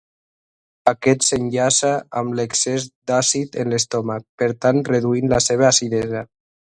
Aquest 0.91 1.25
s'enllaça 1.25 1.91
amb 2.21 2.33
l'excés 2.39 2.87
d'àcid 3.11 3.59
en 3.65 3.71
l'estómac, 3.75 4.27
per 4.43 4.49
tant 4.67 4.81
reduint 4.91 5.33
la 5.35 5.43
seva 5.51 5.69
acidesa. 5.69 6.25